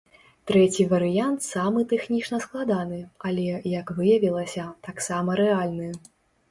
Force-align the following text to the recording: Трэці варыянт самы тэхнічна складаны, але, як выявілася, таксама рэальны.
Трэці 0.51 0.85
варыянт 0.93 1.39
самы 1.47 1.83
тэхнічна 1.93 2.39
складаны, 2.47 2.99
але, 3.31 3.47
як 3.79 3.87
выявілася, 4.01 4.69
таксама 4.91 5.29
рэальны. 5.45 5.95